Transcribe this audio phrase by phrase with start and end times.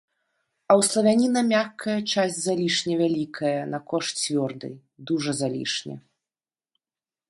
[0.69, 4.73] А ў славяніна мяккая часць залішне вялікая на кошт цвёрдай,
[5.09, 5.95] дужа залішне.